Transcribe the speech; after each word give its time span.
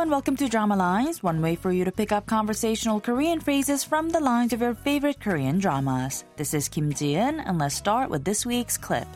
and 0.00 0.10
welcome 0.10 0.36
to 0.36 0.48
Drama 0.48 0.76
Lines, 0.76 1.22
one 1.22 1.42
way 1.42 1.56
for 1.56 1.72
you 1.72 1.84
to 1.84 1.90
pick 1.90 2.12
up 2.12 2.26
conversational 2.26 3.00
Korean 3.00 3.40
phrases 3.40 3.82
from 3.82 4.10
the 4.10 4.20
lines 4.20 4.52
of 4.52 4.60
your 4.60 4.74
favorite 4.74 5.20
Korean 5.20 5.58
dramas. 5.58 6.24
This 6.36 6.54
is 6.54 6.68
Kim 6.68 6.92
Ji-eun, 6.92 7.42
and 7.44 7.58
let's 7.58 7.74
start 7.74 8.08
with 8.08 8.24
this 8.24 8.46
week's 8.46 8.78
clip. 8.78 9.08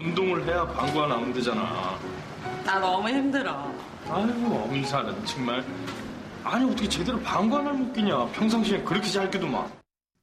운동을 0.00 0.44
해야 0.46 0.66
방구가 0.66 1.06
나오면 1.06 1.34
되잖아. 1.34 1.98
나 2.64 2.78
너무 2.80 3.08
힘들어. 3.08 3.70
아이고 4.08 4.54
엄살은 4.70 5.24
정말. 5.26 5.64
아니 6.42 6.64
어떻게 6.64 6.88
제대로 6.88 7.20
방구 7.20 7.56
하나 7.56 7.72
못 7.72 7.92
끼냐. 7.92 8.26
평상시에 8.32 8.82
그렇게 8.82 9.08
잘 9.08 9.30
끼더만. 9.30 9.70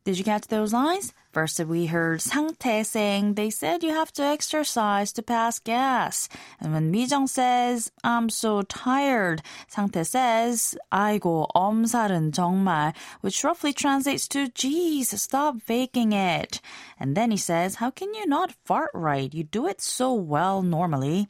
Did 0.05 0.17
you 0.17 0.23
catch 0.23 0.47
those 0.47 0.73
lines? 0.73 1.13
First, 1.31 1.59
we 1.59 1.85
heard 1.85 2.21
Sang-tae 2.21 2.81
saying 2.81 3.35
they 3.35 3.51
said 3.51 3.83
you 3.83 3.93
have 3.93 4.11
to 4.13 4.23
exercise 4.23 5.13
to 5.13 5.21
pass 5.21 5.59
gas. 5.59 6.27
And 6.59 6.73
when 6.73 6.89
Mi-jung 6.89 7.27
says, 7.27 7.91
I'm 8.03 8.31
so 8.31 8.63
tired, 8.63 9.43
Sang-tae 9.67 10.03
says, 10.03 10.75
아이고, 10.91 11.49
엄살은 11.53 12.31
정말, 12.31 12.95
which 13.21 13.43
roughly 13.43 13.73
translates 13.73 14.27
to, 14.29 14.49
geez, 14.49 15.09
stop 15.21 15.61
faking 15.61 16.13
it. 16.13 16.61
And 16.99 17.15
then 17.15 17.29
he 17.29 17.37
says, 17.37 17.75
how 17.75 17.91
can 17.91 18.11
you 18.15 18.25
not 18.25 18.55
fart 18.65 18.89
right? 18.95 19.31
You 19.31 19.43
do 19.43 19.67
it 19.67 19.81
so 19.81 20.15
well 20.15 20.63
normally. 20.63 21.27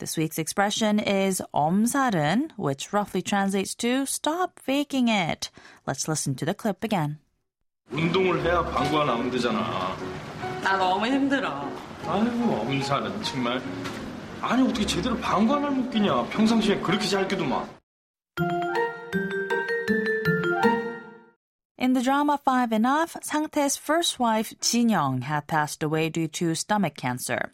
This 0.00 0.16
week's 0.16 0.40
expression 0.40 0.98
is 0.98 1.40
엄살은, 1.54 2.50
which 2.56 2.92
roughly 2.92 3.22
translates 3.22 3.76
to, 3.76 4.06
stop 4.06 4.58
faking 4.58 5.06
it. 5.06 5.50
Let's 5.86 6.08
listen 6.08 6.34
to 6.34 6.44
the 6.44 6.52
clip 6.52 6.82
again. 6.82 7.20
운동을 7.93 8.41
해야 8.43 8.63
방구가 8.63 9.05
나오면 9.05 9.31
되잖아. 9.31 9.95
나 10.63 10.77
너무 10.77 11.05
힘들어. 11.05 11.69
아이고 12.07 12.65
엄살은 12.67 13.21
정말. 13.23 13.61
아니 14.41 14.63
어떻게 14.63 14.85
제대로 14.85 15.15
방구 15.17 15.53
하나 15.53 15.69
못 15.69 15.89
끼냐. 15.89 16.23
평상시에 16.25 16.79
그렇게 16.79 17.05
잘 17.07 17.27
끼더만. 17.27 17.65
In 21.83 21.91
the 21.91 22.01
drama 22.01 22.39
Five 22.41 22.71
Enough, 22.71 23.17
Sangtae's 23.19 23.75
first 23.75 24.17
wife 24.17 24.53
Jin 24.61 24.87
Young 24.87 25.19
had 25.19 25.47
passed 25.47 25.83
away 25.83 26.07
due 26.07 26.29
to 26.29 26.55
stomach 26.55 26.95
cancer. 26.95 27.51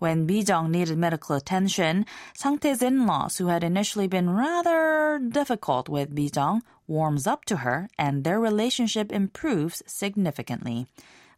When 0.00 0.26
Mi 0.26 0.40
Jung 0.40 0.72
needed 0.72 0.98
medical 0.98 1.36
attention, 1.36 2.04
Sangtae's 2.36 2.82
in-laws, 2.82 3.36
who 3.36 3.46
had 3.46 3.62
initially 3.62 4.08
been 4.08 4.30
rather 4.30 5.20
difficult 5.20 5.88
with 5.88 6.10
Mi 6.10 6.28
Jung, 6.34 6.64
warms 6.88 7.28
up 7.28 7.44
to 7.44 7.58
her, 7.58 7.88
and 7.96 8.24
their 8.24 8.40
relationship 8.40 9.12
improves 9.12 9.80
significantly. 9.86 10.88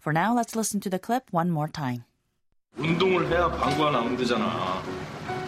For 0.01 0.15
now, 0.15 0.35
let's 0.35 0.57
listen 0.57 0.81
to 0.81 0.89
the 0.89 0.99
clip 0.99 1.25
one 1.31 1.51
more 1.51 1.69
time. 1.69 2.05
운동을 2.79 3.29
해야 3.29 3.51
방구가 3.51 3.91
나면 3.91 4.17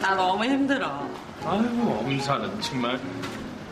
나 0.03 0.15
너무 0.15 0.45
힘들어. 0.45 1.09
아이고 1.43 2.05
엄살은 2.05 2.61
정말. 2.61 3.01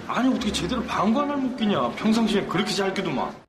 아니 0.09 0.33
어떻게 0.33 0.51
제대로 0.51 0.83
방구 0.83 1.19
하나 1.19 1.35
못 1.35 1.55
끼냐. 1.55 1.91
평상시에 1.91 2.45
그렇게 2.45 2.71
잘 2.71 2.93
끼더만. 2.93 3.45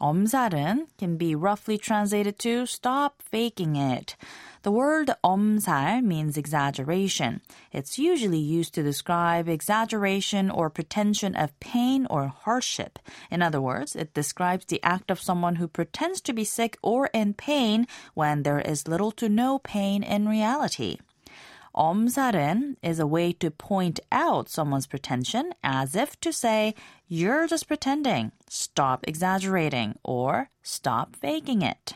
엄살은 0.00 0.88
can 0.98 1.16
be 1.16 1.34
roughly 1.34 1.78
translated 1.78 2.38
to 2.38 2.66
stop 2.66 3.22
faking 3.22 3.76
it. 3.76 4.16
The 4.62 4.72
word 4.72 5.10
엄살 5.22 6.02
means 6.02 6.36
exaggeration. 6.36 7.40
It's 7.72 7.98
usually 7.98 8.38
used 8.38 8.74
to 8.74 8.82
describe 8.82 9.48
exaggeration 9.48 10.50
or 10.50 10.68
pretension 10.68 11.34
of 11.36 11.58
pain 11.60 12.06
or 12.10 12.28
hardship. 12.28 12.98
In 13.30 13.40
other 13.40 13.60
words, 13.60 13.94
it 13.94 14.12
describes 14.14 14.66
the 14.66 14.82
act 14.82 15.10
of 15.10 15.22
someone 15.22 15.56
who 15.56 15.68
pretends 15.68 16.20
to 16.22 16.32
be 16.32 16.44
sick 16.44 16.76
or 16.82 17.08
in 17.14 17.32
pain 17.34 17.86
when 18.14 18.42
there 18.42 18.60
is 18.60 18.88
little 18.88 19.12
to 19.12 19.28
no 19.28 19.58
pain 19.58 20.02
in 20.02 20.28
reality. 20.28 20.98
엄살은 21.78 22.76
is 22.82 22.98
a 22.98 23.06
way 23.06 23.32
to 23.32 23.50
point 23.50 24.00
out 24.12 24.48
someone's 24.48 24.86
pretension 24.86 25.52
as 25.62 25.96
if 25.96 26.18
to 26.20 26.32
say, 26.32 26.74
you're 27.08 27.46
just 27.46 27.66
pretending, 27.66 28.32
stop 28.48 29.04
exaggerating, 29.06 29.98
or 30.02 30.50
stop 30.62 31.16
faking 31.16 31.62
it. 31.62 31.94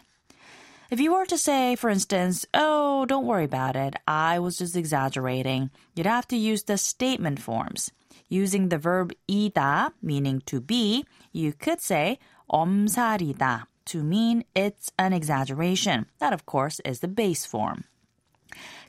If 0.91 1.01
you 1.01 1.12
were 1.12 1.27
to 1.27 1.37
say, 1.37 1.77
for 1.77 1.91
instance, 1.91 2.47
oh, 2.55 3.05
don't 3.06 3.27
worry 3.27 3.45
about 3.45 3.77
it, 3.77 3.95
I 4.06 4.39
was 4.39 4.59
just 4.59 4.75
exaggerating, 4.75 5.71
you'd 5.95 6.06
have 6.06 6.27
to 6.29 6.37
use 6.37 6.62
the 6.62 6.79
statement 6.79 7.41
forms. 7.41 7.93
Using 8.29 8.69
the 8.69 8.79
verb 8.79 9.12
이다, 9.29 9.93
meaning 10.03 10.43
to 10.47 10.61
be, 10.61 11.05
you 11.33 11.53
could 11.53 11.81
say 11.81 12.19
엄살이다, 12.51 13.67
to 13.87 14.03
mean 14.03 14.45
it's 14.55 14.91
an 14.99 15.12
exaggeration. 15.12 16.06
That, 16.19 16.33
of 16.33 16.45
course, 16.45 16.81
is 16.84 17.01
the 17.01 17.09
base 17.09 17.47
form. 17.47 17.84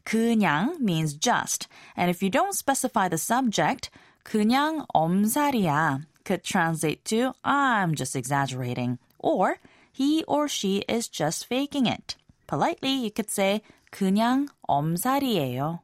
그냥 0.06 0.80
means 0.80 1.14
just, 1.14 1.68
and 1.96 2.10
if 2.10 2.24
you 2.24 2.30
don't 2.30 2.56
specify 2.56 3.08
the 3.08 3.18
subject, 3.18 3.90
그냥 4.24 4.86
엄살이야 4.96 6.06
could 6.24 6.44
translate 6.44 7.04
to 7.06 7.34
I'm 7.44 7.96
just 7.96 8.16
exaggerating, 8.16 9.00
or 9.18 9.58
he 9.92 10.24
or 10.28 10.48
she 10.48 10.84
is 10.88 11.08
just 11.08 11.46
faking 11.46 11.86
it. 11.86 12.16
Politely, 12.48 12.94
you 12.94 13.12
could 13.12 13.30
say 13.30 13.62
그냥 13.92 14.48
엄살이에요. 14.68 15.82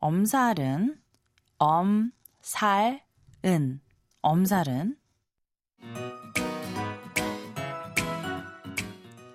엄살은 0.00 1.00
엄살은 1.58 3.00
엄살은 4.22 4.96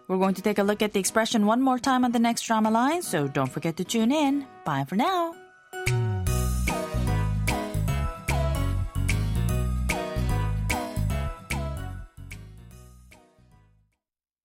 We're 0.08 0.16
going 0.16 0.34
to 0.34 0.42
take 0.42 0.58
a 0.58 0.62
look 0.62 0.80
at 0.80 0.94
the 0.94 1.00
expression 1.00 1.44
one 1.44 1.60
more 1.60 1.78
time 1.78 2.04
on 2.04 2.12
the 2.12 2.18
next 2.18 2.42
drama 2.42 2.70
line, 2.70 3.02
so 3.02 3.28
don't 3.28 3.52
forget 3.52 3.76
to 3.76 3.84
tune 3.84 4.10
in. 4.10 4.46
Bye 4.64 4.84
for 4.88 4.96
now. 4.96 5.34